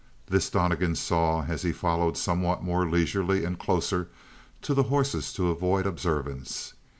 This 0.25 0.49
Donnegan 0.49 0.95
saw 0.95 1.43
as 1.43 1.61
he 1.61 1.71
followed 1.71 2.17
somewhat 2.17 2.63
more 2.63 2.89
leisurely 2.89 3.45
and 3.45 3.59
closer 3.59 4.09
to 4.63 4.73
the 4.73 4.81
horses 4.89 5.31
to 5.33 5.49
avoid 5.51 5.85
observance. 5.85 6.73